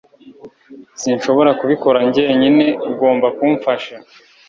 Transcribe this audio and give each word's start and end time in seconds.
Sinshobora 1.01 1.51
kubikora 1.59 1.97
njyenyine 2.07 2.65
Ugomba 2.89 3.27
kumfasha 3.37 3.95